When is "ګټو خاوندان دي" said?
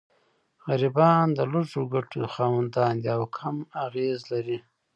1.93-3.09